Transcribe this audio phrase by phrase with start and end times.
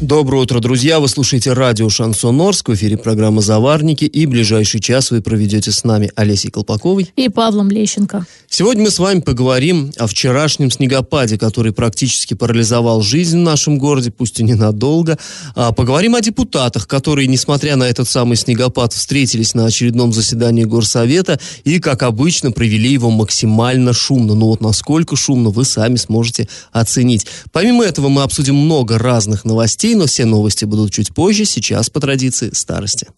[0.00, 0.98] Доброе утро, друзья!
[0.98, 5.84] Вы слушаете радио «Шансон Орск», в эфире программа «Заварники», и ближайший час вы проведете с
[5.84, 8.24] нами Олесей Колпаковой и Павлом Лещенко.
[8.48, 14.10] Сегодня мы с вами поговорим о вчерашнем снегопаде, который практически парализовал жизнь в нашем городе,
[14.10, 15.18] пусть и ненадолго.
[15.54, 21.38] А поговорим о депутатах, которые, несмотря на этот самый снегопад, встретились на очередном заседании Горсовета
[21.64, 24.34] и, как обычно, провели его максимально шумно.
[24.34, 27.26] Ну вот насколько шумно, вы сами сможете оценить.
[27.52, 32.00] Помимо этого мы обсудим много разных новостей, но все новости будут чуть позже, сейчас по
[32.00, 33.08] традиции старости.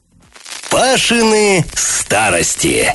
[0.71, 2.95] Пашины старости.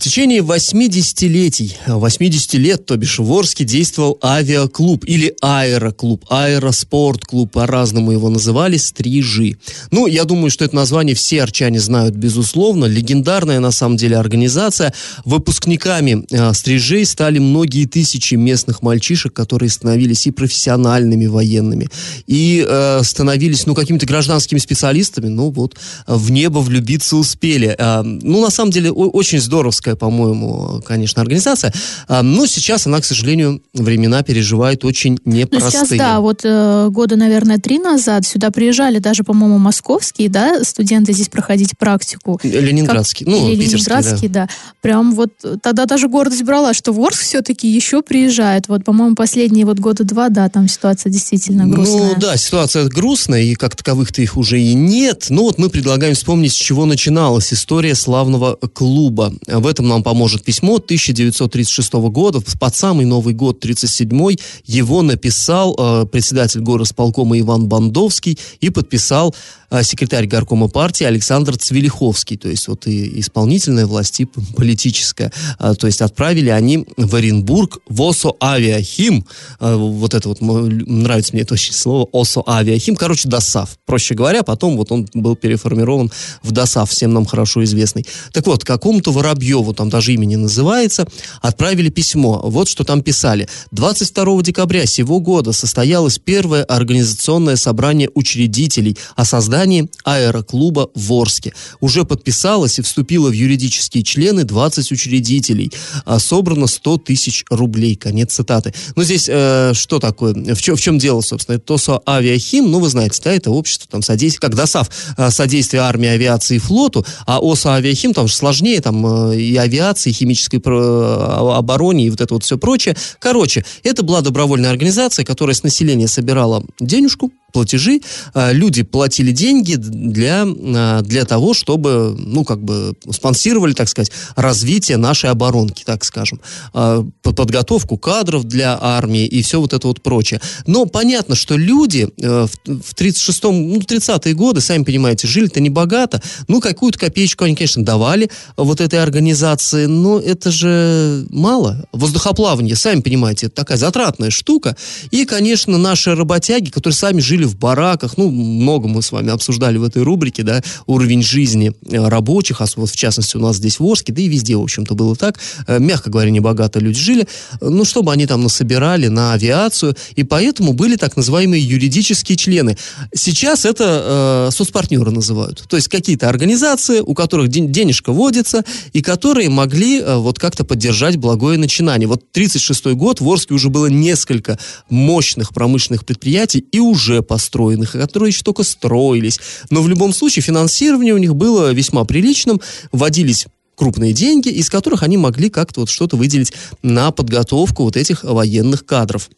[0.00, 8.10] В течение 80-летий, 80 лет, то бишь в Орске действовал авиаклуб или аэроклуб, аэроспорт-клуб, по-разному
[8.10, 9.58] его называли, «Стрижи».
[9.90, 12.86] Ну, я думаю, что это название все арчане знают, безусловно.
[12.86, 14.94] Легендарная, на самом деле, организация.
[15.26, 21.88] Выпускниками э, «Стрижей» стали многие тысячи местных мальчишек, которые становились и профессиональными военными,
[22.26, 25.28] и э, становились, ну, какими-то гражданскими специалистами.
[25.28, 25.76] Ну, вот,
[26.06, 27.76] в небо влюбиться успели.
[27.78, 31.72] Э, ну, на самом деле, очень здоровская хорошая, по-моему, конечно, организация.
[32.08, 35.80] А, но сейчас она, к сожалению, времена переживает очень непростые.
[35.80, 40.64] Ну, сейчас, да, вот э, года, наверное, три назад сюда приезжали даже, по-моему, московские, да,
[40.64, 42.40] студенты здесь проходить практику.
[42.42, 44.46] Ленинградские, как, ну, или Ленинградские, да.
[44.46, 44.48] да.
[44.80, 45.30] Прям вот
[45.62, 48.68] тогда даже гордость брала, что в Орск все-таки еще приезжают.
[48.68, 52.14] Вот, по-моему, последние вот года два, да, там ситуация действительно ну, грустная.
[52.14, 55.26] Ну, да, ситуация грустная, и как таковых-то их уже и нет.
[55.30, 59.32] Но вот мы предлагаем вспомнить, с чего начиналась история славного клуба.
[59.46, 65.74] В этом этом нам поможет письмо 1936 года, под самый Новый год, 37-й, его написал
[65.78, 69.34] э, председатель горосполкома Иван Бандовский и подписал
[69.82, 75.32] секретарь горкома партии Александр Цвелиховский, то есть вот и исполнительная власть, и политическая.
[75.58, 79.24] Э, то есть отправили они в Оренбург в ОСО Авиахим,
[79.60, 83.78] э, вот это вот, нравится мне это очень слово, ОСО Авиахим, короче, ДОСАВ.
[83.86, 86.10] Проще говоря, потом вот он был переформирован
[86.42, 88.06] в ДОСАВ, всем нам хорошо известный.
[88.32, 91.06] Так вот, какому-то Воробьеву там даже имя не называется,
[91.40, 92.40] отправили письмо.
[92.44, 93.48] Вот что там писали.
[93.70, 99.59] 22 декабря сего года состоялось первое организационное собрание учредителей о создании
[100.04, 101.52] аэроклуба в Орске.
[101.80, 105.72] Уже подписалось и вступило в юридические члены 20 учредителей.
[106.04, 107.96] А собрано 100 тысяч рублей.
[107.96, 108.72] Конец цитаты.
[108.96, 110.34] Ну, здесь э, что такое?
[110.54, 111.56] В чем, в чем дело, собственно?
[111.56, 115.82] Это ТОСО Авиахим, ну, вы знаете, да, это общество там содействие, как ДОСАВ, э, содействие
[115.82, 120.60] армии, авиации и флоту, а ОСО Авиахим там же сложнее, там э, и авиации, химической
[120.64, 122.96] а, обороне и вот это вот все прочее.
[123.18, 128.00] Короче, это была добровольная организация, которая с населения собирала денежку, платежи,
[128.34, 134.12] а, люди платили деньги для, а, для того, чтобы, ну, как бы, спонсировали, так сказать,
[134.36, 136.40] развитие нашей оборонки, так скажем,
[136.72, 140.40] а, подготовку кадров для армии и все вот это вот прочее.
[140.66, 146.22] Но понятно, что люди э, в 36-м, ну, 30-е годы, сами понимаете, жили-то не богато,
[146.48, 151.86] ну, какую-то копеечку они, конечно, давали вот этой организации, но это же мало.
[151.92, 154.76] Воздухоплавание, сами понимаете, это такая затратная штука.
[155.10, 159.30] И, конечно, наши работяги, которые сами жили жили в бараках, ну, много мы с вами
[159.30, 163.56] обсуждали в этой рубрике, да, уровень жизни э, рабочих, а вот в частности у нас
[163.56, 166.98] здесь в Орске, да и везде, в общем-то, было так, э, мягко говоря, небогато люди
[166.98, 167.26] жили,
[167.60, 172.76] ну, чтобы они там насобирали на авиацию, и поэтому были так называемые юридические члены.
[173.14, 179.00] Сейчас это э, соцпартнеры называют, то есть какие-то организации, у которых ден- денежка водится, и
[179.02, 182.06] которые могли э, вот как-то поддержать благое начинание.
[182.06, 184.58] Вот 36 год в Орске уже было несколько
[184.90, 189.38] мощных промышленных предприятий, и уже построенных, которые еще только строились.
[189.70, 192.60] Но в любом случае финансирование у них было весьма приличным,
[192.90, 193.46] вводились
[193.76, 196.52] крупные деньги, из которых они могли как-то вот что-то выделить
[196.82, 199.30] на подготовку вот этих военных кадров.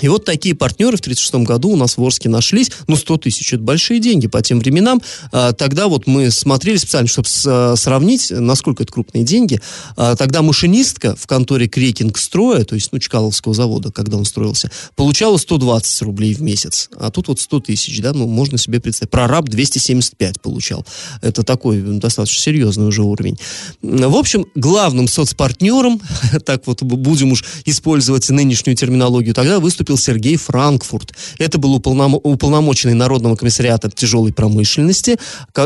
[0.00, 2.70] И вот такие партнеры в 1936 году у нас в Орске нашлись.
[2.86, 5.02] Ну, 100 тысяч– это большие деньги по тем временам.
[5.32, 9.60] А, тогда вот мы смотрели специально, чтобы с, сравнить, насколько это крупные деньги.
[9.96, 14.70] А, тогда машинистка в конторе Крекинг строя, то есть, ну, Чкаловского завода, когда он строился,
[14.96, 16.88] получала 120 рублей в месяц.
[16.96, 19.10] А тут вот 100 тысяч, да, ну, можно себе представить.
[19.10, 20.86] Прораб 275 получал.
[21.22, 23.38] Это такой достаточно серьезный уже уровень.
[23.82, 26.00] В общем, главным соцпартнером,
[26.44, 31.14] так вот будем уж использовать нынешнюю терминологию, тогда выступил выступил Сергей Франкфурт.
[31.38, 32.14] Это был уполном...
[32.14, 35.16] уполномоченный Народного комиссариата тяжелой промышленности.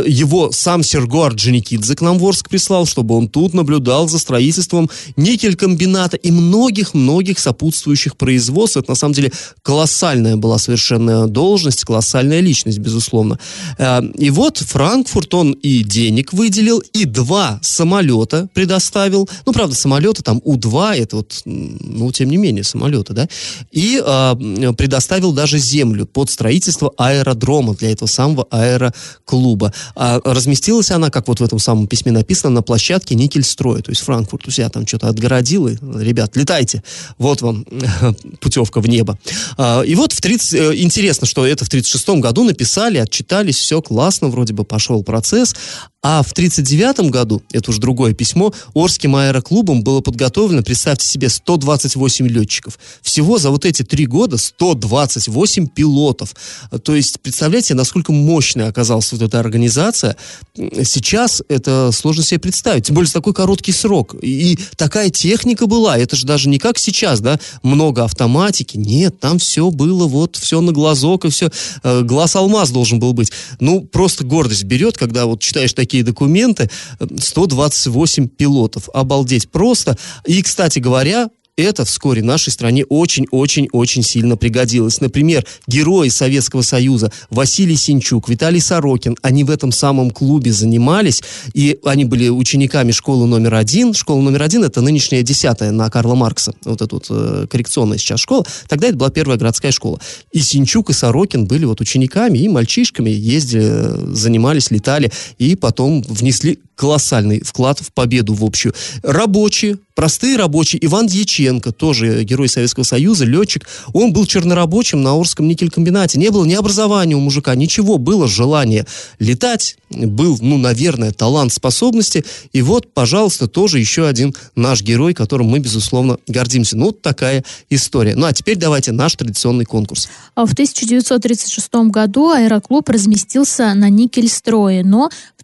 [0.06, 4.90] Его сам Серго Орджоникидзе к нам в Орск прислал, чтобы он тут наблюдал за строительством
[5.16, 8.76] никель-комбината и многих-многих сопутствующих производств.
[8.76, 9.32] Это, на самом деле,
[9.62, 13.38] колоссальная была совершенно должность, колоссальная личность, безусловно.
[13.78, 19.28] Э, и вот Франкфурт, он и денег выделил, и два самолета предоставил.
[19.46, 23.28] Ну, правда, самолеты там У-2, это вот, ну, тем не менее, самолеты, да.
[23.72, 24.02] И
[24.38, 29.72] э, предоставил даже землю под строительство аэродрома для этого самого аэроклуба.
[29.94, 33.82] А разместилась она, как вот в этом самом письме написано, на площадке Никельстроя.
[33.82, 36.82] То есть Франкфурт у себя там что-то отгородил, и, ребят, летайте.
[37.18, 37.64] Вот вам
[38.40, 39.18] путевка в небо.
[39.56, 40.54] А, и вот в 30...
[40.54, 45.54] Э, интересно, что это в 36 году написали, отчитались, все классно, вроде бы пошел процесс.
[46.04, 52.26] А в 1939 году, это уже другое письмо, Орским аэроклубом было подготовлено, представьте себе, 128
[52.26, 52.76] летчиков.
[53.02, 56.34] Всего за вот эти три года 128 пилотов.
[56.82, 60.16] То есть, представляете, насколько мощной оказалась вот эта организация.
[60.56, 62.86] Сейчас это сложно себе представить.
[62.86, 64.16] Тем более, за такой короткий срок.
[64.20, 65.96] И такая техника была.
[65.96, 68.76] Это же даже не как сейчас, да, много автоматики.
[68.76, 71.48] Нет, там все было вот, все на глазок и все.
[71.84, 73.30] Э, глаз алмаз должен был быть.
[73.60, 76.70] Ну, просто гордость берет, когда вот читаешь такие такие документы,
[77.18, 78.88] 128 пилотов.
[78.94, 79.98] Обалдеть просто.
[80.24, 85.00] И, кстати говоря, это вскоре нашей стране очень-очень-очень сильно пригодилось.
[85.00, 91.22] Например, герои Советского Союза Василий Синчук, Виталий Сорокин, они в этом самом клубе занимались,
[91.52, 93.92] и они были учениками школы номер один.
[93.92, 98.20] Школа номер один— это нынешняя десятая на Карла Маркса, вот эта вот э, коррекционная сейчас
[98.20, 98.46] школа.
[98.68, 100.00] Тогда это была первая городская школа.
[100.32, 106.60] И Синчук, и Сорокин были вот учениками, и мальчишками ездили, занимались, летали, и потом внесли
[106.74, 108.74] колоссальный вклад в победу в общую.
[109.02, 115.48] Рабочие, простые рабочие, Иван Дьяченко, тоже герой Советского Союза, летчик, он был чернорабочим на Орском
[115.48, 116.18] никелькомбинате.
[116.18, 118.86] Не было ни образования у мужика, ничего, было желание
[119.18, 122.24] летать, был, ну, наверное, талант, способности.
[122.52, 126.76] И вот, пожалуйста, тоже еще один наш герой, которым мы, безусловно, гордимся.
[126.76, 128.14] Ну, вот такая история.
[128.14, 130.08] Ну, а теперь давайте наш традиционный конкурс.
[130.34, 135.42] В 1936 году аэроклуб разместился на Никельстрое, но в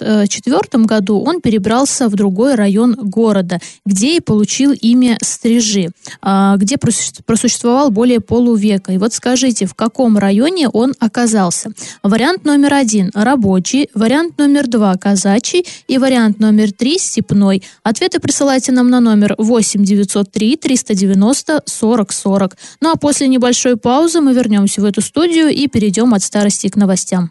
[0.00, 5.90] 1954 году он перебрался в другой район города, где и получил имя Стрижи,
[6.20, 8.92] а, где просуществовал более полувека.
[8.92, 11.72] И вот скажите, в каком районе он оказался?
[12.02, 17.62] Вариант номер один– рабочий, вариант номер два– казачий и вариант номер три– степной.
[17.82, 22.56] Ответы присылайте нам на номер 8 903 390 40 40.
[22.80, 26.76] Ну а после небольшой паузы мы вернемся в эту студию и перейдем от старости к
[26.76, 27.30] новостям.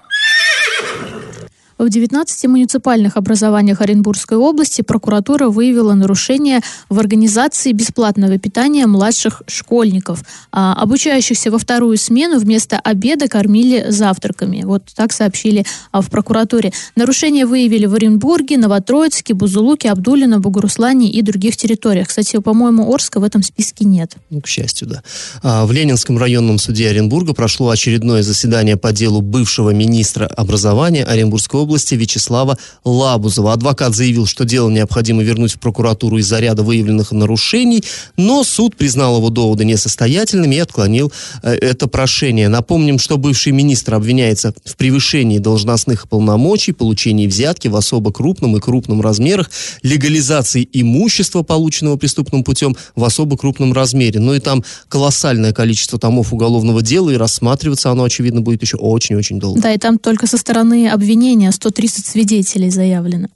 [1.81, 10.23] В 19 муниципальных образованиях Оренбургской области прокуратура выявила нарушения в организации бесплатного питания младших школьников.
[10.51, 14.61] А, обучающихся во вторую смену вместо обеда кормили завтраками.
[14.63, 16.71] Вот так сообщили а, в прокуратуре.
[16.95, 22.09] Нарушения выявили в Оренбурге, Новотроицке, Бузулуке, Абдулино, Бугуруслане и других территориях.
[22.09, 24.17] Кстати, по-моему, Орска в этом списке нет.
[24.29, 25.01] Ну, к счастью, да.
[25.41, 31.59] А, в Ленинском районном суде Оренбурга прошло очередное заседание по делу бывшего министра образования Оренбургской
[31.59, 33.53] области области Вячеслава Лабузова.
[33.53, 37.81] Адвокат заявил, что дело необходимо вернуть в прокуратуру из-за ряда выявленных нарушений,
[38.17, 41.13] но суд признал его доводы несостоятельными и отклонил
[41.43, 42.49] э, это прошение.
[42.49, 48.59] Напомним, что бывший министр обвиняется в превышении должностных полномочий, получении взятки в особо крупном и
[48.59, 49.49] крупном размерах,
[49.81, 54.19] легализации имущества, полученного преступным путем, в особо крупном размере.
[54.19, 59.39] Ну и там колоссальное количество томов уголовного дела, и рассматриваться оно, очевидно, будет еще очень-очень
[59.39, 59.61] долго.
[59.61, 63.27] Да, и там только со стороны обвинения 130 свидетелей заявлено.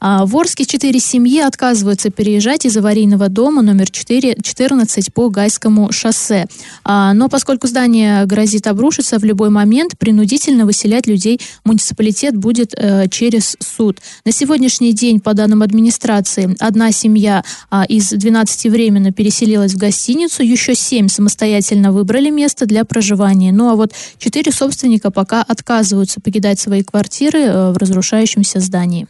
[0.00, 5.92] А в Орске четыре семьи отказываются переезжать из аварийного дома номер 4, 14 по Гайскому
[5.92, 6.46] шоссе.
[6.84, 13.08] А, но поскольку здание грозит обрушиться в любой момент, принудительно выселять людей муниципалитет будет э,
[13.08, 14.00] через суд.
[14.24, 20.42] На сегодняшний день, по данным администрации, одна семья а, из 12 временно переселилась в гостиницу,
[20.42, 23.52] еще семь самостоятельно выбрали место для проживания.
[23.52, 29.06] Ну а вот четыре собственника пока отказываются покидать свои квартиры э, в разрушающемся здании.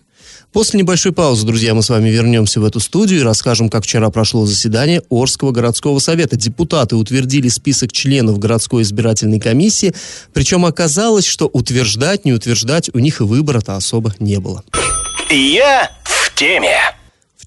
[0.52, 4.11] После небольшой паузы, друзья, мы с вами вернемся в эту студию и расскажем, как вчера
[4.11, 6.37] прошло заседание Орского городского совета.
[6.37, 9.94] Депутаты утвердили список членов городской избирательной комиссии,
[10.35, 14.62] причем оказалось, что утверждать, не утверждать у них и выбора-то особо не было.
[15.30, 16.76] Я в теме.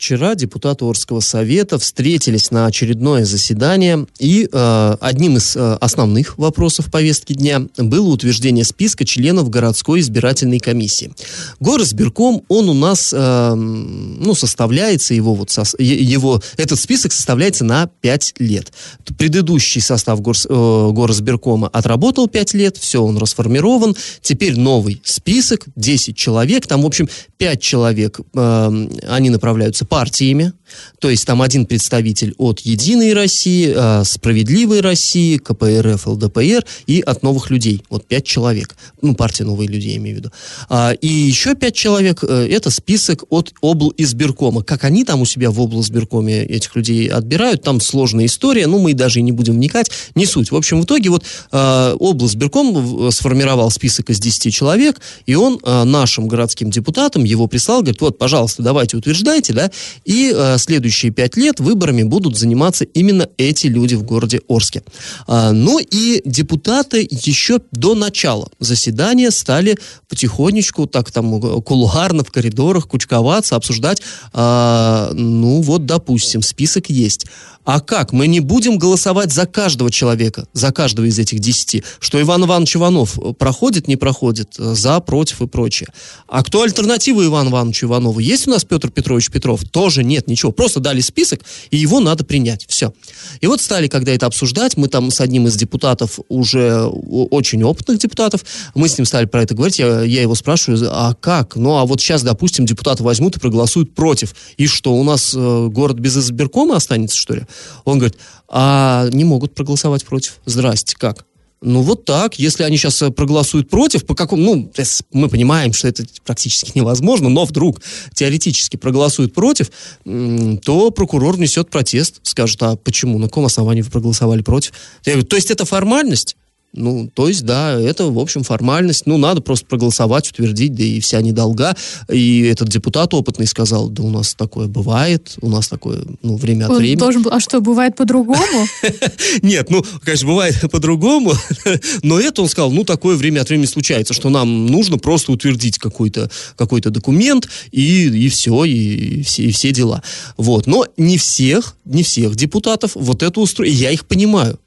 [0.05, 6.91] Вчера депутаты Орского совета встретились на очередное заседание, и э, одним из э, основных вопросов
[6.91, 11.11] повестки дня было утверждение списка членов городской избирательной комиссии.
[11.59, 17.87] Горосбирком, он у нас, э, ну, составляется, его вот, со, его, этот список составляется на
[18.01, 18.73] 5 лет.
[19.17, 26.15] Предыдущий состав горс, э, Горосбиркома отработал 5 лет, все, он расформирован, теперь новый список, 10
[26.15, 30.51] человек, там, в общем, 5 человек, э, они направляются партиями,
[30.99, 37.23] то есть там один представитель от «Единой России», э, «Справедливой России», КПРФ, ЛДПР и от
[37.23, 37.83] «Новых людей».
[37.89, 38.75] Вот пять человек.
[39.01, 40.31] Ну, партия «Новые люди», я имею в виду.
[40.69, 43.93] А, и еще пять человек э,– это список от обл.
[43.97, 44.63] избиркома.
[44.63, 45.81] Как они там у себя в обл.
[45.81, 50.25] избиркоме этих людей отбирают, там сложная история, ну, мы даже и не будем вникать, не
[50.25, 50.51] суть.
[50.51, 52.25] В общем, в итоге вот э, обл.
[52.25, 58.17] избирком сформировал список из 10 человек, и он нашим городским депутатам его прислал, говорит, вот,
[58.17, 59.71] пожалуйста, давайте утверждайте, да,
[60.05, 64.83] и следующие пять лет выборами будут заниматься именно эти люди в городе Орске.
[65.27, 69.77] А, ну и депутаты еще до начала заседания стали
[70.09, 74.01] потихонечку, так там кулуарно в коридорах кучковаться, обсуждать,
[74.33, 77.25] а, ну вот, допустим, список есть.
[77.65, 78.13] А как?
[78.13, 81.83] Мы не будем голосовать за каждого человека, за каждого из этих десяти.
[81.99, 85.89] Что Иван Иванович Иванов проходит, не проходит, за, против и прочее.
[86.27, 88.19] А кто альтернатива Ивану Ивановичу Иванову?
[88.19, 89.63] Есть у нас Петр Петрович Петров?
[89.63, 90.51] Тоже нет, ничего.
[90.51, 91.41] Просто дали список,
[91.71, 92.65] и его надо принять.
[92.67, 92.93] Все.
[93.41, 97.97] И вот стали, когда это обсуждать, мы там с одним из депутатов, уже очень опытных
[97.97, 98.45] депутатов,
[98.75, 101.55] мы с ним стали про это говорить, я, я его спрашиваю, а как?
[101.55, 104.35] Ну, а вот сейчас, допустим, депутаты возьмут и проголосуют против.
[104.57, 107.43] И что, у нас э, город без избиркома останется, что ли?
[107.83, 110.39] Он говорит, а не могут проголосовать против.
[110.45, 111.25] Здрасте, как?
[111.61, 114.71] Ну вот так, если они сейчас э, проголосуют против, по какому, ну,
[115.13, 117.81] мы понимаем, что это практически невозможно, но вдруг
[118.13, 119.71] теоретически проголосуют против,
[120.03, 124.73] то прокурор внесет протест, скажет, а почему, на каком основании вы проголосовали против?
[125.05, 126.35] Я говорю, то есть это формальность?
[126.75, 129.05] Ну, то есть, да, это, в общем, формальность.
[129.05, 131.75] Ну, надо просто проголосовать, утвердить, да и вся недолга.
[132.09, 136.65] И этот депутат опытный сказал, да у нас такое бывает, у нас такое, ну, время
[136.65, 136.99] от времени.
[136.99, 138.67] Должен, а что, бывает по-другому?
[139.41, 141.33] Нет, ну, конечно, бывает по-другому,
[142.03, 145.79] но это он сказал, ну, такое время от времени случается, что нам нужно просто утвердить
[145.79, 150.03] какой-то какой документ, и, и все, и, все, и все дела.
[150.37, 153.73] Вот, но не всех, не всех депутатов вот это устроит.
[153.73, 154.59] Я их понимаю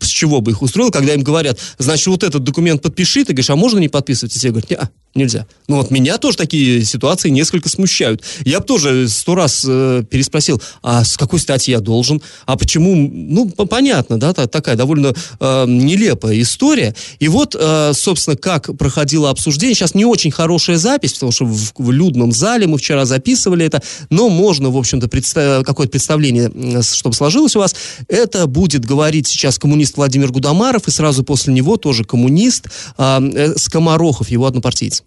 [0.00, 3.50] с чего бы их устроил, когда им говорят, значит, вот этот документ подпиши, ты говоришь,
[3.50, 4.34] а можно не подписывать?
[4.34, 5.46] И все говорят, нет, нельзя.
[5.68, 8.22] Ну вот меня тоже такие ситуации несколько смущают.
[8.44, 12.22] Я бы тоже сто раз э, переспросил, а с какой стати я должен?
[12.46, 12.94] А почему?
[12.94, 16.94] Ну, понятно, да, такая довольно э, нелепая история.
[17.18, 19.74] И вот, э, собственно, как проходило обсуждение.
[19.74, 23.82] Сейчас не очень хорошая запись, потому что в, в людном зале мы вчера записывали это,
[24.10, 25.64] но можно, в общем-то, представ...
[25.64, 27.74] какое-то представление, чтобы сложилось у вас.
[28.08, 32.66] Это будет говорить сейчас коммунист Владимир Гудамаров, и сразу после него тоже коммунист
[32.98, 35.04] а, э, Скоморохов, его однопартиец.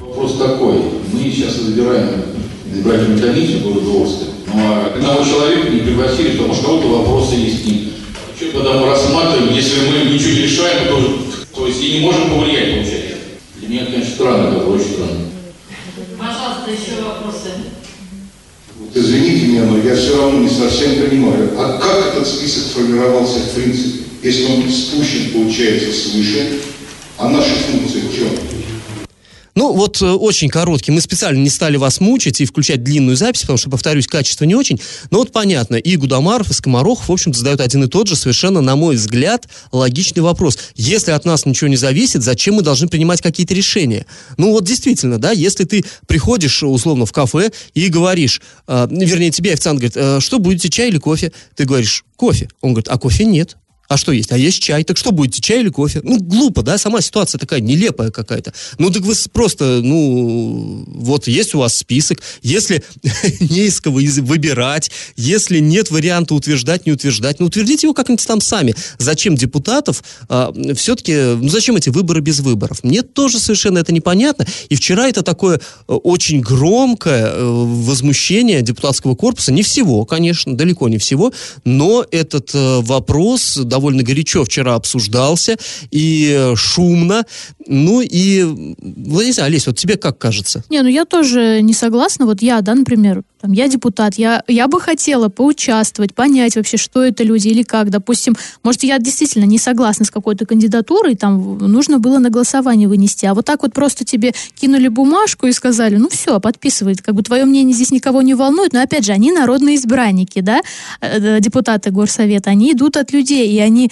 [0.00, 0.80] Вопрос такой.
[1.12, 2.22] Мы сейчас избираем
[2.72, 7.62] избирательную комиссию города Орска, но одного человека не пригласили, потому что у кого-то вопросы есть
[7.62, 7.90] к ним.
[8.36, 12.30] Что тогда мы рассматриваем, если мы ничего не решаем, то, то есть и не можем
[12.30, 13.16] повлиять, получается?
[13.60, 15.28] Для меня, конечно, странно, это очень странно.
[16.18, 17.02] Пожалуйста, еще
[18.94, 23.50] извините меня, но я все равно не совсем понимаю, а как этот список формировался в
[23.54, 26.60] принципе, если он спущен, получается, свыше,
[27.18, 28.28] а наши функции в чем?
[29.58, 30.92] Ну, вот э, очень короткий.
[30.92, 34.54] Мы специально не стали вас мучить и включать длинную запись, потому что, повторюсь, качество не
[34.54, 34.80] очень.
[35.10, 38.60] Но вот понятно, и Гудамаров, и Скоморохов, в общем-то, задают один и тот же, совершенно,
[38.60, 40.60] на мой взгляд, логичный вопрос.
[40.76, 44.06] Если от нас ничего не зависит, зачем мы должны принимать какие-то решения?
[44.36, 49.54] Ну, вот действительно, да, если ты приходишь, условно, в кафе и говоришь, э, вернее, тебе
[49.54, 51.32] официант говорит, э, что будете, чай или кофе?
[51.56, 52.48] Ты говоришь, кофе.
[52.60, 53.56] Он говорит, а кофе нет.
[53.88, 54.30] А что есть?
[54.32, 54.84] А есть чай.
[54.84, 56.00] Так что будете, чай или кофе?
[56.04, 56.76] Ну, глупо, да?
[56.76, 58.52] Сама ситуация такая нелепая какая-то.
[58.76, 62.20] Ну, так вы просто, ну, вот есть у вас список.
[62.42, 62.84] Если
[63.40, 68.42] не из кого выбирать, если нет варианта утверждать, не утверждать, ну, утвердите его как-нибудь там
[68.42, 68.74] сами.
[68.98, 70.04] Зачем депутатов?
[70.28, 72.84] А, все-таки, ну, зачем эти выборы без выборов?
[72.84, 74.46] Мне тоже совершенно это непонятно.
[74.68, 79.50] И вчера это такое э, очень громкое э, возмущение депутатского корпуса.
[79.50, 81.32] Не всего, конечно, далеко не всего,
[81.64, 85.56] но этот э, вопрос довольно горячо вчера обсуждался
[85.90, 87.24] и э, шумно.
[87.66, 90.64] Ну и, ну, не знаю, Олесь, вот тебе как кажется?
[90.70, 92.26] Не, ну я тоже не согласна.
[92.26, 97.04] Вот я, да, например, там, я депутат, я, я бы хотела поучаствовать, понять вообще, что
[97.04, 97.90] это люди или как.
[97.90, 103.26] Допустим, может, я действительно не согласна с какой-то кандидатурой, там нужно было на голосование вынести.
[103.26, 107.22] А вот так вот просто тебе кинули бумажку и сказали, ну все, подписывай, как бы
[107.22, 108.72] твое мнение здесь никого не волнует.
[108.72, 110.60] Но опять же, они народные избранники, да,
[111.00, 113.90] э, депутаты горсовета, они идут от людей, и они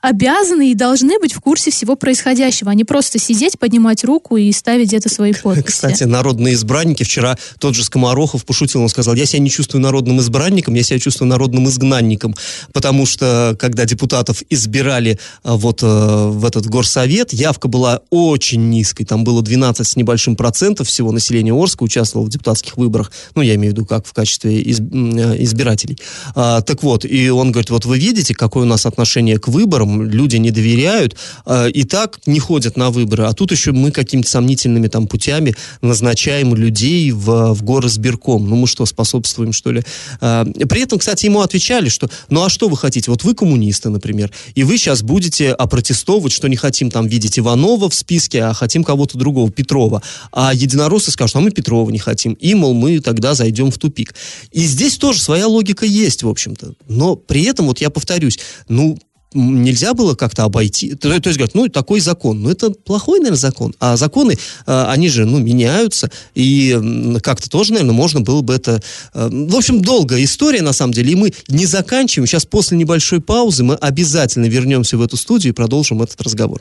[0.00, 4.52] обязаны и должны быть в курсе всего происходящего, а не просто сидеть, поднимать руку и
[4.52, 5.66] ставить где-то свои подписи.
[5.66, 10.20] Кстати, народные избранники, вчера тот же Скоморохов пошутил, он сказал, я себя не чувствую народным
[10.20, 12.34] избранником, я себя чувствую народным изгнанником,
[12.72, 19.04] потому что, когда депутатов избирали а, вот э, в этот горсовет, явка была очень низкой,
[19.04, 23.56] там было 12 с небольшим процентов всего населения Орска участвовало в депутатских выборах, ну, я
[23.56, 25.98] имею в виду, как в качестве э, избирателей.
[26.36, 29.63] А, так вот, и он говорит, вот вы видите, какое у нас отношение к выборам,
[29.64, 31.16] выборам, люди не доверяют,
[31.46, 33.24] э, и так не ходят на выборы.
[33.24, 38.48] А тут еще мы какими-то сомнительными там путями назначаем людей в, в горосбирком.
[38.48, 39.82] Ну мы что, способствуем, что ли?
[40.20, 43.10] Э, при этом, кстати, ему отвечали, что ну а что вы хотите?
[43.10, 47.88] Вот вы коммунисты, например, и вы сейчас будете опротестовывать, что не хотим там видеть Иванова
[47.88, 50.02] в списке, а хотим кого-то другого, Петрова.
[50.32, 52.34] А единороссы скажут, а мы Петрова не хотим.
[52.34, 54.14] И, мол, мы тогда зайдем в тупик.
[54.52, 56.74] И здесь тоже своя логика есть, в общем-то.
[56.88, 58.98] Но при этом, вот я повторюсь, ну,
[59.34, 60.94] нельзя было как-то обойти.
[60.94, 62.42] То, то есть, говорят, ну, такой закон.
[62.42, 63.74] Ну, это плохой, наверное, закон.
[63.80, 66.10] А законы, э, они же, ну, меняются.
[66.34, 68.82] И как-то тоже, наверное, можно было бы это...
[69.12, 71.12] Э, в общем, долгая история, на самом деле.
[71.12, 72.26] И мы не заканчиваем.
[72.26, 76.60] Сейчас после небольшой паузы мы обязательно вернемся в эту студию и продолжим этот разговор.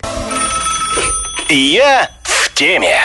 [1.50, 2.98] Я в теме.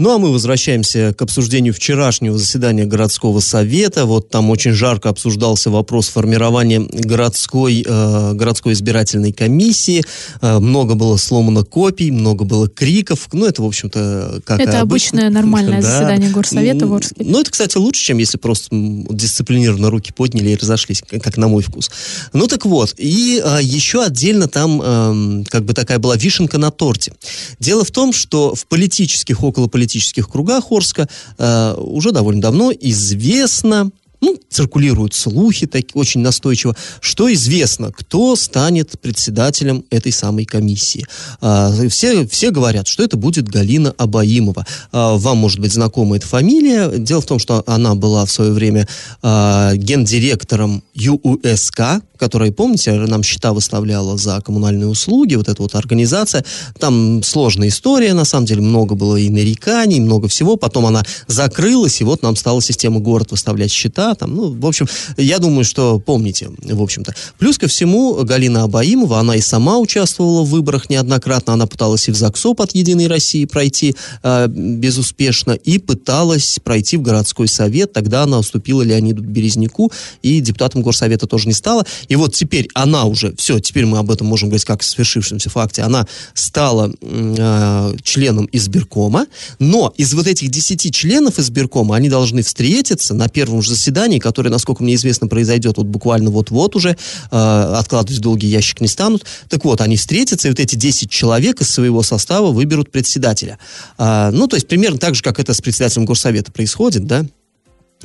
[0.00, 4.06] Ну а мы возвращаемся к обсуждению вчерашнего заседания городского совета.
[4.06, 10.02] Вот там очень жарко обсуждался вопрос формирования городской, э, городской избирательной комиссии.
[10.40, 13.28] Э, много было сломано копий, много было криков.
[13.32, 14.80] Ну это, в общем-то, как Это обычно.
[14.80, 15.90] обычное нормальное Да.
[15.90, 17.16] заседание горсовета в Орске.
[17.22, 21.62] Ну, это, кстати, лучше, чем если просто дисциплинированно руки подняли и разошлись, как, на мой
[21.62, 21.90] вкус.
[22.32, 22.94] Ну, так вот.
[22.96, 27.12] И а, еще отдельно там эм, как бы такая была вишенка на торте.
[27.58, 29.44] Дело в том, что в политических,
[29.90, 37.32] околополитических кругах Орска э, уже довольно давно известно, ну, циркулируют слухи такие очень настойчиво, что
[37.32, 41.06] известно, кто станет председателем этой самой комиссии.
[41.40, 44.66] А, все, все говорят, что это будет Галина Абаимова.
[44.92, 46.90] А, вам, может быть, знакома эта фамилия.
[46.98, 48.86] Дело в том, что она была в свое время
[49.22, 56.44] а, гендиректором ЮУСК, которая, помните, нам счета выставляла за коммунальные услуги, вот эта вот организация.
[56.78, 60.56] Там сложная история, на самом деле, много было и нареканий, много всего.
[60.56, 64.09] Потом она закрылась, и вот нам стала система город выставлять счета.
[64.14, 64.86] Там, ну, в общем,
[65.16, 67.14] я думаю, что помните, в общем-то.
[67.38, 71.52] Плюс ко всему, Галина Абаимова, она и сама участвовала в выборах неоднократно.
[71.52, 77.02] Она пыталась и в ЗАГСОП от «Единой России» пройти э, безуспешно, и пыталась пройти в
[77.02, 77.92] городской совет.
[77.92, 79.92] Тогда она уступила Леониду Березняку,
[80.22, 81.84] и депутатом горсовета тоже не стала.
[82.08, 85.50] И вот теперь она уже, все, теперь мы об этом можем говорить как о свершившемся
[85.50, 89.26] факте, она стала э, членом избиркома,
[89.58, 94.50] но из вот этих 10 членов избиркома они должны встретиться на первом же заседании, которое,
[94.50, 96.94] насколько мне известно, произойдет вот буквально вот-вот уже, э,
[97.30, 99.24] откладывать в долгий ящик не станут.
[99.48, 103.58] Так вот, они встретятся, и вот эти 10 человек из своего состава выберут председателя.
[103.98, 107.24] А, ну, то есть примерно так же, как это с председателем горсовета происходит, да?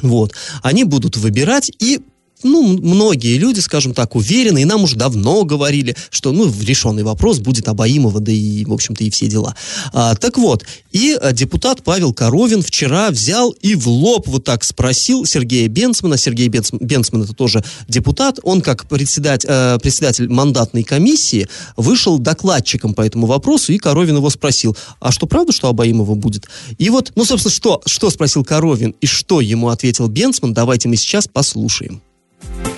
[0.01, 0.33] Вот.
[0.61, 2.01] Они будут выбирать и
[2.43, 7.39] ну, многие люди, скажем так, уверены, и нам уже давно говорили, что, ну, решенный вопрос
[7.39, 9.55] будет Абаимова, да и, в общем-то, и все дела.
[9.93, 14.63] А, так вот, и а, депутат Павел Коровин вчера взял и в лоб вот так
[14.63, 16.17] спросил Сергея Бенцмана.
[16.17, 18.39] Сергей Бенц, Бенцман это тоже депутат.
[18.43, 24.29] Он, как председатель, э, председатель мандатной комиссии, вышел докладчиком по этому вопросу, и Коровин его
[24.29, 26.47] спросил, а что, правда, что Абаимова будет?
[26.77, 30.95] И вот, ну, собственно, что, что спросил Коровин, и что ему ответил Бенцман, давайте мы
[30.95, 32.01] сейчас послушаем.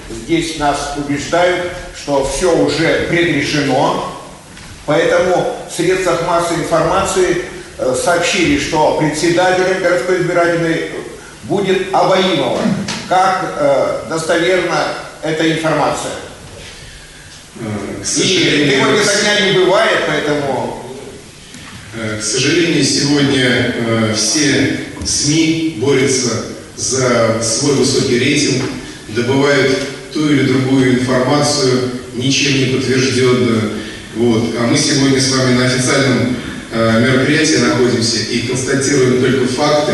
[0.09, 4.13] Здесь нас убеждают, что все уже предрешено,
[4.85, 7.45] поэтому в средствах массовой информации
[7.77, 10.91] э, сообщили, что председателем городской избирательной
[11.43, 12.61] будет Абаимова.
[13.07, 14.87] Как э, достоверна
[15.23, 16.11] эта информация?
[17.55, 20.83] К И сожалению, дыма без огня не бывает, поэтому
[21.95, 28.63] э, к сожалению, сегодня э, все СМИ борются за свой высокий рейтинг,
[29.09, 29.77] добывают
[30.13, 33.71] ту или другую информацию, ничем не подтвержденную.
[34.15, 34.55] Вот.
[34.59, 36.35] А мы сегодня с вами на официальном
[36.71, 39.93] э, мероприятии находимся и констатируем только факты,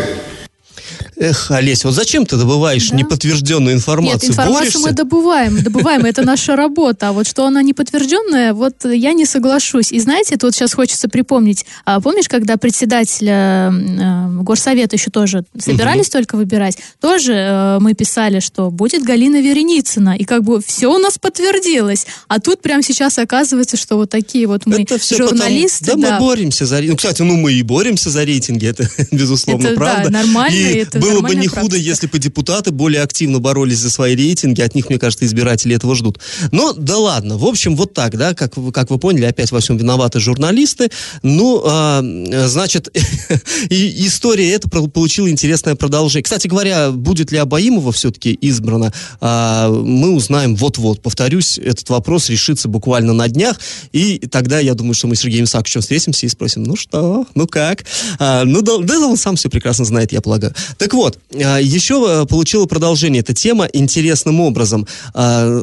[1.16, 2.96] Эх, Олесь, вот зачем ты добываешь Да.
[2.96, 4.14] неподтвержденную информацию?
[4.22, 4.78] Нет, информацию Борешься?
[4.80, 7.08] мы добываем, добываем, это наша работа.
[7.08, 9.92] А вот что она неподтвержденная, вот я не соглашусь.
[9.92, 16.08] И знаете, тут сейчас хочется припомнить, а, помнишь, когда председателя э, горсовета еще тоже собирались
[16.08, 20.98] только выбирать, тоже э, мы писали, что будет Галина Вереницына, и как бы все у
[20.98, 22.06] нас подтвердилось.
[22.28, 26.14] А тут прямо сейчас оказывается, что вот такие вот мы Это журналисты, потому- да, да,
[26.14, 26.90] мы боремся за рейтинги.
[26.92, 30.10] Ну, кстати, ну мы и боремся за рейтинги, это безусловно Это, да, правда.
[30.10, 31.82] нормально, И это было бы не худо, практика.
[31.82, 34.60] если бы депутаты более активно боролись за свои рейтинги.
[34.60, 36.18] От них, мне кажется, избиратели этого ждут.
[36.52, 37.38] Но да ладно.
[37.38, 40.90] В общем, вот так, да, как, вы- как вы поняли, опять во всем виноваты журналисты.
[41.22, 42.02] Ну, а,
[42.46, 42.88] значит,
[43.70, 46.24] и история эта получила интересное продолжение.
[46.24, 51.02] Кстати говоря, будет ли Абаимова все-таки избрана, а, мы узнаем вот-вот.
[51.02, 53.60] Повторюсь, этот вопрос решится буквально на днях.
[53.92, 57.46] И тогда я думаю, что мы с Сергеем Исааковичем встретимся и спросим, ну что, ну
[57.46, 57.84] как?
[58.18, 60.54] А, ну да, да, он сам все прекрасно знает, я полагаю.
[60.78, 64.86] Так вот, а, еще а, получила продолжение эта тема интересным образом.
[65.12, 65.62] А,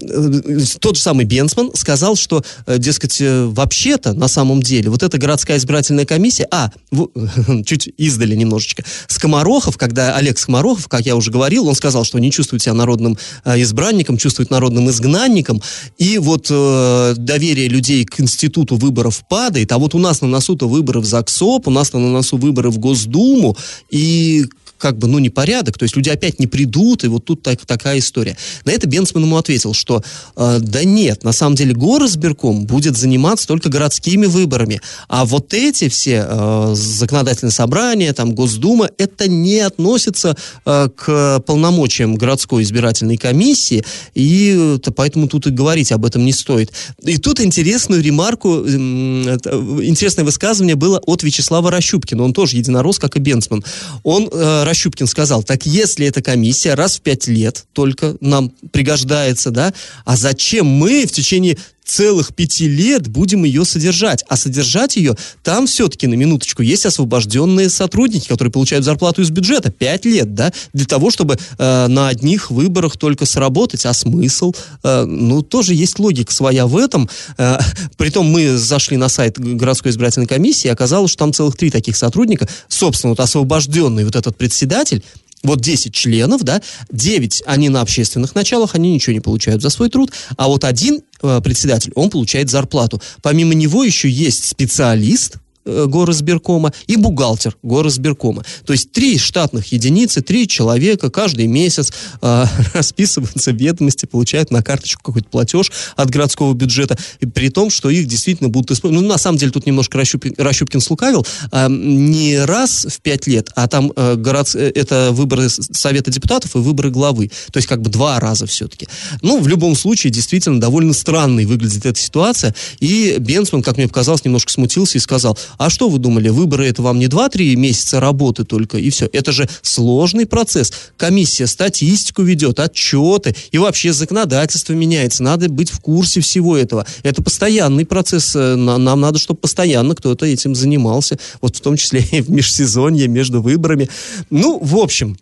[0.00, 5.02] э, Тот же самый Бенсман сказал, что, э, дескать, э, вообще-то, на самом деле, вот
[5.02, 6.70] эта городская избирательная комиссия, а,
[7.64, 12.30] чуть издали немножечко, Скоморохов, когда Олег Скоморохов, как я уже говорил, он сказал, что не
[12.30, 15.62] чувствует себя народным э, избранником, чувствует народным изгнанником,
[15.98, 20.68] и вот э, доверие людей к институту выборов падает, а вот у нас на носу-то
[20.68, 23.56] выборы в ЗАГСОП, у нас на носу выборы в Госдуму,
[23.90, 24.46] и
[24.80, 27.98] как бы, ну, непорядок, то есть люди опять не придут, и вот тут так- такая
[27.98, 28.36] история.
[28.64, 30.02] На это Бенсман ему ответил, что
[30.36, 35.88] э, да нет, на самом деле горосберком будет заниматься только городскими выборами, а вот эти
[35.88, 43.84] все э, законодательные собрания, там, Госдума, это не относится э, к полномочиям городской избирательной комиссии,
[44.14, 46.72] и э, то поэтому тут и говорить об этом не стоит.
[47.02, 53.16] И тут интересную ремарку, э, интересное высказывание было от Вячеслава Рощупкина, он тоже единорос, как
[53.16, 53.62] и Бенсман.
[54.02, 59.50] Он, э, Рощупкин, сказал, так если эта комиссия раз в пять лет только нам пригождается,
[59.50, 61.58] да, а зачем мы в течение
[61.90, 64.24] целых пяти лет будем ее содержать.
[64.28, 69.70] А содержать ее там все-таки, на минуточку, есть освобожденные сотрудники, которые получают зарплату из бюджета.
[69.70, 73.84] Пять лет, да, для того, чтобы э, на одних выборах только сработать.
[73.86, 74.52] А смысл?
[74.84, 77.08] Э, ну, тоже есть логика своя в этом.
[77.36, 77.58] Э,
[77.96, 81.96] притом мы зашли на сайт городской избирательной комиссии, и оказалось, что там целых три таких
[81.96, 82.48] сотрудника.
[82.68, 85.02] Собственно, вот освобожденный вот этот председатель,
[85.42, 89.88] вот 10 членов, да, 9 они на общественных началах, они ничего не получают за свой
[89.88, 93.00] труд, а вот один э, председатель, он получает зарплату.
[93.22, 98.44] Помимо него еще есть специалист, горосберкома и бухгалтер горосберкома.
[98.64, 101.92] То есть три штатных единицы, три человека каждый месяц
[102.22, 102.44] э,
[102.74, 106.96] расписываются ведомости, получают на карточку какой-то платеж от городского бюджета,
[107.34, 109.02] при том, что их действительно будут использовать.
[109.02, 111.26] Ну, на самом деле, тут немножко Рощупин, Рощупкин слукавил.
[111.50, 116.56] А, не раз в пять лет, а там э, город, э, это выборы Совета депутатов
[116.56, 117.30] и выборы главы.
[117.52, 118.88] То есть как бы два раза все-таки.
[119.22, 122.54] Ну, в любом случае, действительно, довольно странной выглядит эта ситуация.
[122.80, 126.82] И Бенсман, как мне показалось, немножко смутился и сказал, а что вы думали, выборы это
[126.82, 129.08] вам не 2-3 месяца работы только, и все.
[129.12, 130.72] Это же сложный процесс.
[130.96, 135.22] Комиссия статистику ведет, отчеты, и вообще законодательство меняется.
[135.22, 136.86] Надо быть в курсе всего этого.
[137.02, 138.34] Это постоянный процесс.
[138.36, 141.18] э, на- Нам надо, чтобы постоянно кто-то этим занимался.
[141.40, 143.88] Вот в том числе и в межсезонье между выборами.
[144.30, 145.16] Ну, в общем,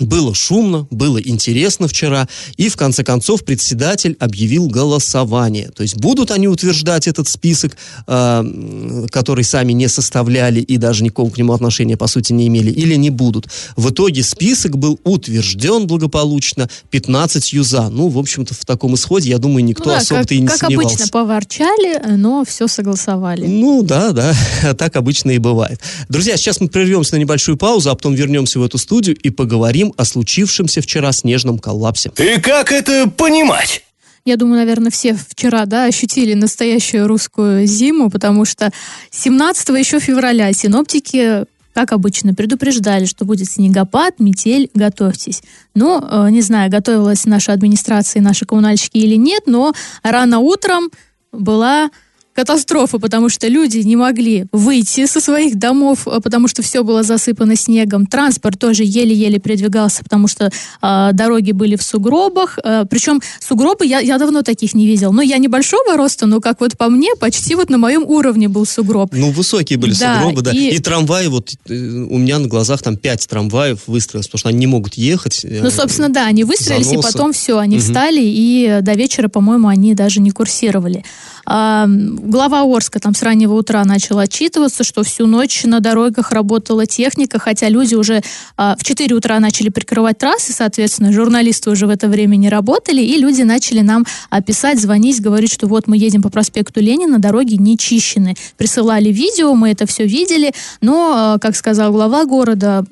[0.00, 5.70] было шумно, было интересно вчера, и в конце концов председатель объявил голосование.
[5.70, 7.76] То есть будут они утверждать этот список,
[8.06, 12.70] э, который сами не составляли и даже никакого к нему отношения по сути не имели,
[12.70, 13.48] или не будут.
[13.76, 17.88] В итоге список был утвержден благополучно 15 за.
[17.88, 20.46] Ну, в общем-то, в таком исходе, я думаю, никто Ну да, особо-то как, и не
[20.46, 20.96] как сомневался.
[20.96, 23.46] обычно, поворчали, но все согласовали.
[23.46, 24.34] Ну да, да,
[24.78, 25.80] так обычно и бывает.
[26.08, 29.83] Друзья, сейчас мы прервемся на небольшую паузу, а потом вернемся в эту студию и поговорим
[29.96, 32.10] о случившемся вчера снежном коллапсе.
[32.16, 33.84] И как это понимать?
[34.24, 38.70] Я думаю, наверное, все вчера, да, ощутили настоящую русскую зиму, потому что
[39.10, 41.44] 17 еще февраля синоптики
[41.74, 45.42] как обычно, предупреждали, что будет снегопад, метель, готовьтесь.
[45.74, 50.90] Ну, э, не знаю, готовилась наша администрация и наши коммунальщики или нет, но рано утром
[51.32, 51.90] была
[52.34, 57.02] катастрофа, потому что люди не могли выйти со своих домов, э, потому что все было
[57.02, 58.06] засыпано снегом.
[58.06, 60.50] Транспорт тоже еле-еле передвигался, потому что
[60.82, 62.58] э, дороги были в сугробах.
[62.62, 65.12] Э, причем сугробы я, я давно таких не видел.
[65.12, 68.66] Но я небольшого роста, но как вот по мне, почти вот на моем уровне был
[68.66, 69.10] сугроб.
[69.12, 70.50] Ну, высокие были Да, сугробы, да.
[70.52, 70.78] и- И...
[70.80, 74.66] трамваи, вот э, у меня на глазах там пять трамваев выстроилось, потому что они не
[74.66, 75.44] могут ехать.
[75.44, 77.12] э, Ну, собственно, да, они выстроились, и заносы.
[77.12, 77.84] потом все, они Мгм.
[77.84, 81.04] встали, и до вечера, по-моему, они даже не курсировали.
[81.46, 86.86] А, глава Орска там с раннего утра начал отчитываться, что всю ночь на дорогах работала
[86.86, 88.22] техника, хотя люди уже
[88.56, 93.02] а, в 4 утра начали прикрывать трассы, соответственно, журналисты уже в это время не работали,
[93.02, 94.04] и люди начали нам
[94.46, 98.34] писать, звонить, говорить, что вот мы едем по проспекту Ленина, дороги не чищены.
[98.56, 102.84] Присылали видео, мы это все видели, но, а, как сказал глава города,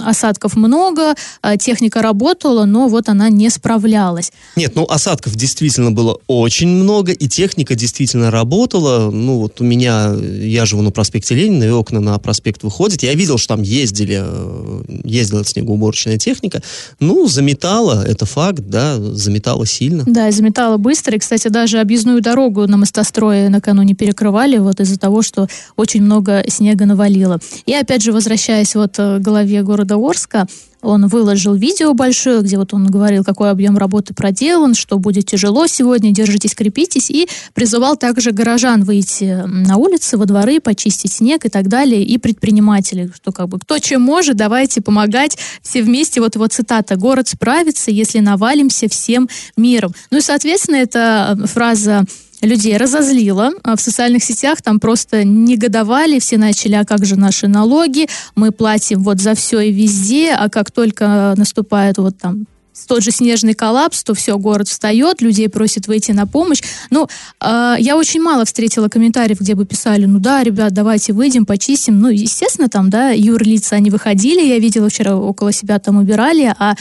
[0.00, 4.32] осадков много, а, техника работала, но вот она не справлялась.
[4.56, 9.10] Нет, ну осадков действительно было очень много, и техника действительно работала.
[9.10, 13.02] Ну вот у меня, я живу на проспекте Ленина, и окна на проспект выходят.
[13.02, 16.62] Я видел, что там ездили, э, ездила снегоуборочная техника.
[17.00, 20.04] Ну, заметала, это факт, да, заметала сильно.
[20.06, 21.16] Да, и заметала быстро.
[21.16, 26.44] И, кстати, даже объездную дорогу на мостострое накануне перекрывали, вот из-за того, что очень много
[26.48, 27.38] снега навалило.
[27.66, 30.46] И опять же, возвращаясь вот к главе города Орска,
[30.82, 35.66] он выложил видео большое, где вот он говорил, какой объем работы проделан, что будет тяжело
[35.66, 41.48] сегодня, держитесь, крепитесь, и призывал также горожан выйти на улицы, во дворы, почистить снег и
[41.48, 46.20] так далее, и предпринимателей, что как бы кто чем может, давайте помогать все вместе.
[46.20, 49.94] Вот его цитата «Город справится, если навалимся всем миром».
[50.10, 52.04] Ну и, соответственно, эта фраза
[52.40, 53.50] людей разозлило.
[53.62, 58.52] А в социальных сетях там просто негодовали, все начали, а как же наши налоги, мы
[58.52, 62.46] платим вот за все и везде, а как только наступает вот там
[62.86, 66.62] тот же снежный коллапс, то все, город встает, людей просят выйти на помощь.
[66.90, 67.08] Ну,
[67.40, 72.00] э, я очень мало встретила комментариев, где бы писали, ну да, ребят, давайте выйдем, почистим.
[72.00, 76.76] Ну, естественно, там, да, юрлица, они выходили, я видела вчера около себя там убирали, а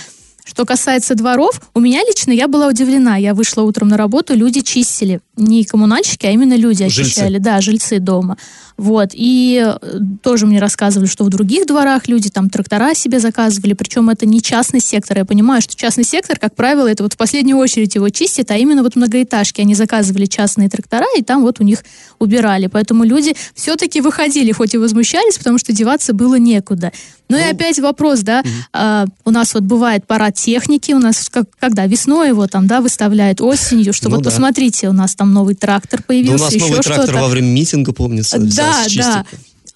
[0.47, 3.17] что касается дворов, у меня лично я была удивлена.
[3.17, 5.19] Я вышла утром на работу, люди чистили.
[5.35, 7.33] Не коммунальщики, а именно люди очищали.
[7.33, 7.39] Жильцы.
[7.39, 8.37] Да, жильцы дома.
[8.77, 9.09] Вот.
[9.13, 14.09] И э, тоже мне рассказывали, что в других дворах люди там трактора себе заказывали, причем
[14.09, 15.17] это не частный сектор.
[15.17, 18.55] Я понимаю, что частный сектор, как правило, это вот в последнюю очередь его чистит, а
[18.55, 19.61] именно вот многоэтажки.
[19.61, 21.83] Они заказывали частные трактора, и там вот у них
[22.19, 22.67] убирали.
[22.67, 26.93] Поэтому люди все-таки выходили, хоть и возмущались, потому что деваться было некуда.
[27.29, 28.49] Ну, ну и опять вопрос, да, угу.
[28.73, 32.81] а, у нас вот бывает парад техники, у нас как, когда весной его там, да,
[32.81, 34.29] выставляют, осенью, что ну, вот да.
[34.29, 37.93] посмотрите, у нас там новый трактор появился, да у нас новый трактор во время митинга,
[37.93, 39.25] помнится, Да, да.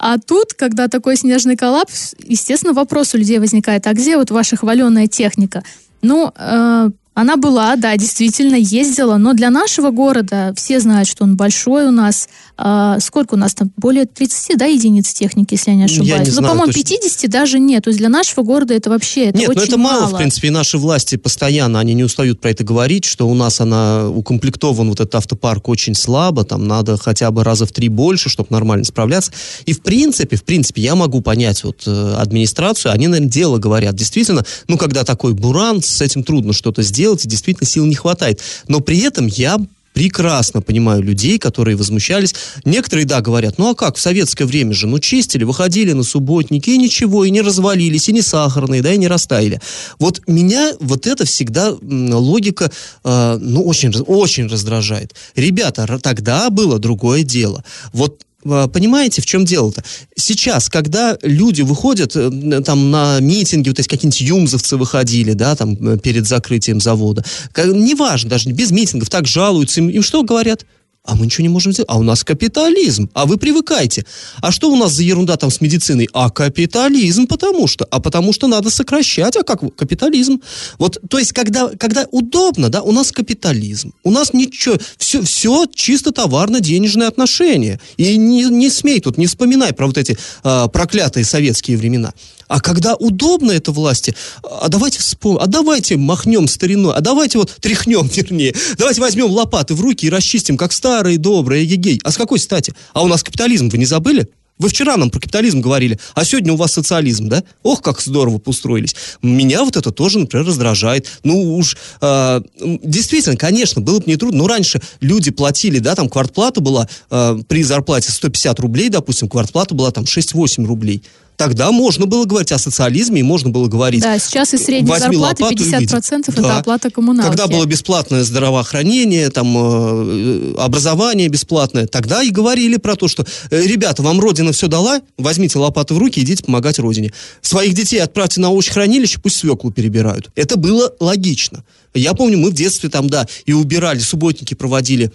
[0.04, 4.56] А тут, когда такой снежный коллапс, естественно, вопрос у людей возникает, а где вот ваша
[4.56, 5.64] хваленая техника?
[6.02, 11.36] Ну, э, она была, да, действительно ездила, но для нашего города все знают, что он
[11.36, 12.30] большой у нас.
[12.64, 13.72] А, сколько у нас там?
[13.78, 16.10] Более 30, да, единиц техники, если я не ошибаюсь.
[16.10, 16.98] Я не ну, знаю, по-моему, точно.
[16.98, 17.84] 50 даже нет.
[17.84, 20.18] То есть для нашего города это вообще это Нет, очень но это мало, мало, в
[20.18, 24.10] принципе, и наши власти постоянно, они не устают про это говорить, что у нас она
[24.10, 28.50] укомплектован, вот этот автопарк очень слабо, там надо хотя бы раза в три больше, чтобы
[28.52, 29.32] нормально справляться.
[29.66, 33.96] И в принципе, в принципе, я могу понять вот э, администрацию, они, наверное, дело говорят.
[33.96, 37.96] Действительно, ну, когда такой буран, с этим трудно что-то сделать, делать, и действительно сил не
[37.96, 38.42] хватает.
[38.68, 39.58] Но при этом я
[39.94, 42.34] прекрасно понимаю людей, которые возмущались.
[42.66, 46.70] Некоторые, да, говорят, ну а как, в советское время же, ну чистили, выходили на субботники,
[46.70, 49.62] и ничего, и не развалились, и не сахарные, да, и не растаяли.
[50.00, 52.72] Вот меня вот это всегда логика,
[53.04, 55.14] э, ну, очень, очень раздражает.
[55.36, 57.64] Ребята, тогда было другое дело.
[57.94, 59.84] Вот понимаете, в чем дело-то?
[60.16, 65.74] Сейчас, когда люди выходят э, там на митинги, вот эти какие-нибудь юмзовцы выходили, да, там
[65.74, 67.24] э, перед закрытием завода,
[67.58, 70.66] неважно, даже без митингов, так жалуются, им, им что говорят?
[71.04, 71.90] А мы ничего не можем сделать.
[71.90, 73.10] А у нас капитализм.
[73.14, 74.06] А вы привыкайте.
[74.40, 76.08] А что у нас за ерунда там с медициной?
[76.14, 77.86] А капитализм потому что.
[77.86, 79.36] А потому что надо сокращать.
[79.36, 80.42] А как капитализм?
[80.78, 83.94] Вот, то есть, когда, когда удобно, да, у нас капитализм.
[84.04, 87.80] У нас ничего, все, все чисто товарно-денежные отношения.
[87.98, 92.14] И не, не смей тут, не вспоминай про вот эти а, проклятые советские времена.
[92.52, 97.56] А когда удобно это власти, а давайте вспомним, а давайте махнем стариной, а давайте вот
[97.62, 102.02] тряхнем, вернее, давайте возьмем лопаты в руки и расчистим, как старые добрые егей.
[102.04, 102.74] А с какой стати?
[102.92, 104.28] А у нас капитализм, вы не забыли?
[104.58, 107.42] Вы вчера нам про капитализм говорили, а сегодня у вас социализм, да?
[107.64, 108.96] Ох, как здорово построились.
[109.22, 111.08] Меня вот это тоже, например, раздражает.
[111.24, 112.42] Ну уж, э,
[112.84, 117.64] действительно, конечно, было бы нетрудно, но раньше люди платили, да, там квартплата была э, при
[117.64, 121.02] зарплате 150 рублей, допустим, квартплата была там 6-8 рублей
[121.42, 124.04] тогда можно было говорить о социализме, и можно было говорить...
[124.04, 126.58] Да, сейчас и средняя зарплата 50% это да.
[126.60, 127.30] оплата коммуналки.
[127.30, 133.66] Когда было бесплатное здравоохранение, там, э, образование бесплатное, тогда и говорили про то, что, э,
[133.66, 137.12] ребята, вам Родина все дала, возьмите лопаты в руки, идите помогать Родине.
[137.42, 140.30] Своих детей отправьте на овощехранилище, пусть свеклу перебирают.
[140.36, 141.64] Это было логично.
[141.96, 145.12] Я помню, мы в детстве там, да, и убирали, субботники проводили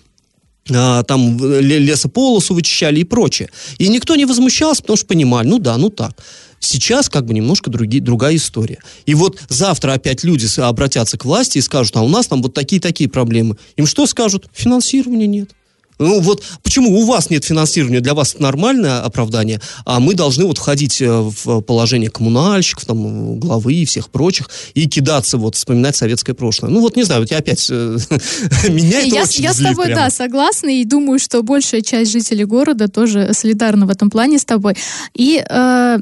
[0.68, 3.50] там лесополосу вычищали и прочее.
[3.79, 6.12] И никто не возмущался, потому что понимали, ну да, ну так.
[6.59, 8.79] Сейчас как бы немножко другие, другая история.
[9.05, 12.55] И вот завтра опять люди обратятся к власти и скажут, а у нас там вот
[12.55, 13.57] такие-такие проблемы.
[13.76, 14.48] Им что скажут?
[14.52, 15.50] Финансирования нет.
[15.98, 20.44] Ну вот почему у вас нет финансирования, для вас это нормальное оправдание, а мы должны
[20.44, 25.96] вот входить э, в положение коммунальщиков, там, главы и всех прочих, и кидаться, вот, вспоминать
[25.96, 26.70] советское прошлое.
[26.70, 27.98] Ну вот не знаю, вот я опять э,
[28.68, 30.02] меня это я, очень я с тобой, прямо.
[30.02, 34.44] да, согласна, и думаю, что большая часть жителей города тоже солидарна в этом плане с
[34.44, 34.76] тобой.
[35.14, 35.98] И э,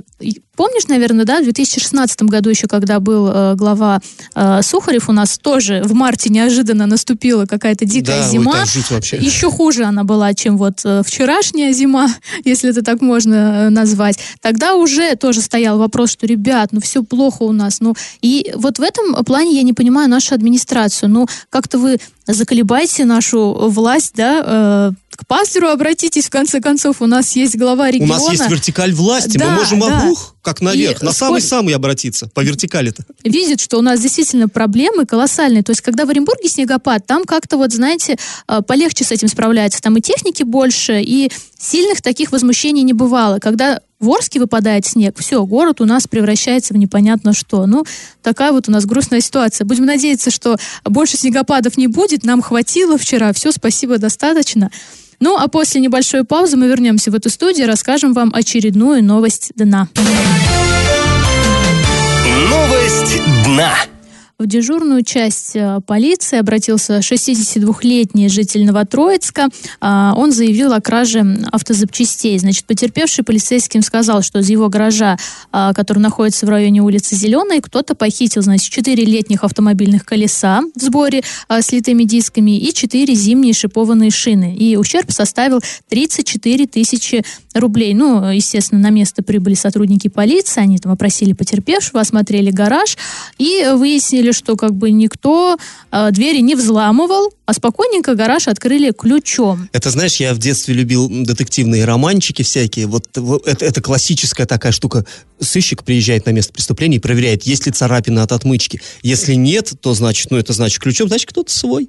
[0.57, 4.01] помнишь, наверное, да, в 2016 году еще, когда был э, глава
[4.35, 8.65] э, Сухарев, у нас тоже в марте неожиданно наступила какая-то дикая Да, зима.
[8.91, 9.17] вообще.
[9.19, 12.09] Еще хуже она была, чем вот э, вчерашняя зима,
[12.45, 14.19] если это так можно э, назвать.
[14.41, 17.81] Тогда уже тоже стоял вопрос, что, ребят, ну все плохо у нас.
[17.81, 21.09] Ну, и вот в этом плане я не понимаю нашу администрацию.
[21.11, 27.07] Ну, как-то вы заколебайте нашу власть, да, э, к пастору обратитесь, в конце концов, у
[27.07, 28.15] нас есть глава У региона.
[28.15, 30.01] нас есть вертикаль власти, Да, мы можем да.
[30.01, 33.05] обух, как наверх, И на сколь- самый-самый обратиться, по вертикали-то.
[33.23, 35.63] видит, что у нас действительно проблемы колоссальные.
[35.63, 38.17] То есть, когда в Оренбурге снегопад, там как-то вот, знаете,
[38.49, 39.81] э, полегче с этим справляется.
[39.81, 43.39] Там и техники больше, и сильных таких возмущений не бывало.
[43.39, 47.67] Когда в Орске выпадает снег, все, город у нас превращается в непонятно что.
[47.67, 47.85] Ну,
[48.23, 49.65] такая вот у нас грустная ситуация.
[49.65, 52.25] Будем надеяться, что больше снегопадов не будет.
[52.25, 53.33] Нам хватило вчера.
[53.33, 54.71] Все, спасибо, достаточно.
[55.21, 59.53] Ну, а после небольшой паузы мы вернемся в эту студию и расскажем вам очередную новость
[59.57, 59.89] дна.
[62.51, 63.75] Новость дна.
[64.45, 69.49] В дежурную часть э, полиции обратился 62-летний житель Новотроицка.
[69.81, 72.39] А, Он заявил о краже автозапчастей.
[72.39, 75.17] Значит, потерпевший полицейским сказал, что из его гаража,
[75.51, 80.83] а, который находится в районе улицы Зеленой, кто-то похитил, значит, 4 летних автомобильных колеса в
[80.83, 84.55] сборе а, с литыми дисками и 4 зимние шипованные шины.
[84.55, 87.95] И ущерб составил 34 тысячи рублей.
[87.95, 92.99] Ну, естественно, на место прибыли сотрудники полиции, они там опросили потерпевшего, осмотрели гараж
[93.39, 95.57] и выяснили, что как бы никто
[95.91, 99.69] э, двери не взламывал, а спокойненько гараж открыли ключом.
[99.73, 102.87] Это, знаешь, я в детстве любил детективные романчики всякие.
[102.87, 105.05] Вот, вот это, это классическая такая штука.
[105.41, 108.81] Сыщик приезжает на место преступления и проверяет, есть ли царапины от отмычки.
[109.03, 111.89] Если нет, то значит, ну это значит ключом, значит кто-то свой.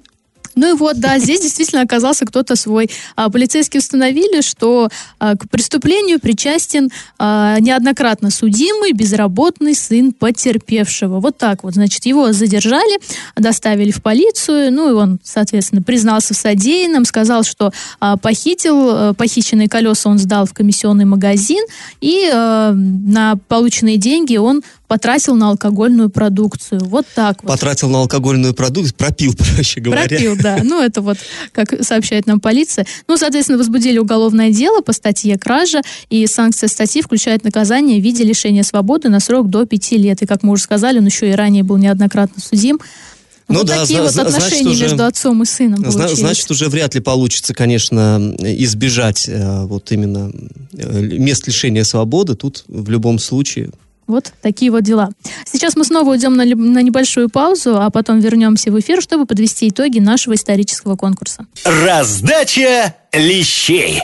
[0.56, 2.90] Ну и вот, да, здесь действительно оказался кто-то свой.
[3.14, 4.88] А, полицейские установили, что
[5.18, 11.20] а, к преступлению причастен а, неоднократно судимый безработный сын потерпевшего.
[11.20, 12.98] Вот так вот, значит, его задержали,
[13.36, 19.14] доставили в полицию, ну и он, соответственно, признался в содеянном, сказал, что а, похитил, а,
[19.14, 21.62] похищенные колеса он сдал в комиссионный магазин,
[22.00, 26.80] и а, на полученные деньги он потратил на алкогольную продукцию.
[26.84, 27.48] Вот так вот.
[27.50, 30.02] Потратил на алкогольную продукцию, пропил, проще говоря.
[30.08, 30.60] Пропил, да.
[30.62, 31.18] Ну, это вот,
[31.52, 32.86] как сообщает нам полиция.
[33.08, 38.24] Ну, соответственно, возбудили уголовное дело по статье кража, и санкция статьи включает наказание в виде
[38.24, 40.22] лишения свободы на срок до пяти лет.
[40.22, 42.78] И, как мы уже сказали, он еще и ранее был неоднократно судим.
[43.48, 46.18] Ну вот да, такие зна- вот зна- значит, отношения уже- между отцом и сыном получились.
[46.18, 50.32] Значит, уже вряд ли получится, конечно, избежать э, вот именно
[50.72, 52.34] э, мест лишения свободы.
[52.34, 53.70] Тут в любом случае
[54.06, 55.10] Вот такие вот дела.
[55.44, 59.68] Сейчас мы снова уйдем на, на небольшую паузу, а потом вернемся в эфир, чтобы подвести
[59.68, 61.46] итоги нашего исторического конкурса.
[61.64, 64.02] Раздача лещей.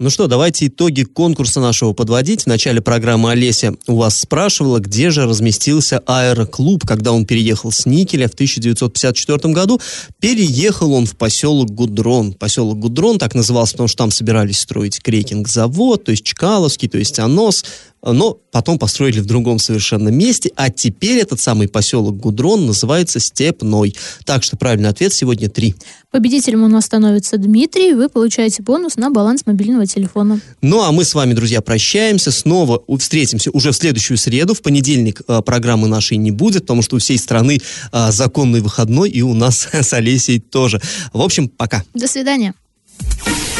[0.00, 2.44] Ну что, давайте итоги конкурса нашего подводить.
[2.44, 7.84] В начале программы Олеся у вас спрашивала, где же разместился аэроклуб, когда он переехал с
[7.84, 9.80] Никеля в 1954 году.
[10.20, 12.32] Переехал он в поселок Гудрон.
[12.34, 17.18] Поселок Гудрон так назывался, потому что там собирались строить крекинг-завод, то есть Чкаловский, то есть
[17.18, 17.64] Анос.
[18.02, 23.94] Но потом построили в другом совершенно месте, а теперь этот самый поселок Гудрон называется Степной.
[24.24, 25.74] Так что правильный ответ сегодня три.
[26.10, 27.94] Победителем у нас становится Дмитрий.
[27.94, 30.40] Вы получаете бонус на баланс мобильного телефона.
[30.62, 32.30] Ну, а мы с вами, друзья, прощаемся.
[32.30, 34.54] Снова встретимся уже в следующую среду.
[34.54, 37.60] В понедельник э, программы нашей не будет, потому что у всей страны
[37.92, 40.80] э, законный выходной, и у нас с Олесей тоже.
[41.12, 41.84] В общем, пока.
[41.94, 42.54] До свидания.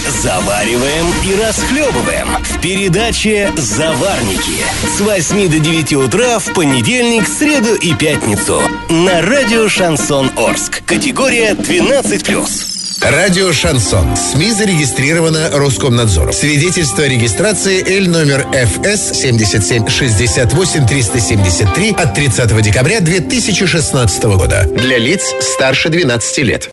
[0.08, 4.64] Завариваем и расхлебываем в передаче «Заварники»
[4.96, 10.82] с 8 до 9 утра в понедельник, среду и пятницу на радио «Шансон Орск».
[10.86, 12.78] Категория 12+.
[13.00, 14.16] Радио «Шансон».
[14.16, 16.32] СМИ зарегистрировано Роскомнадзором.
[16.32, 24.64] Свидетельство о регистрации Л номер ФС 7768 373 от 30 декабря 2016 года.
[24.64, 26.66] Для лиц старше 12 лет.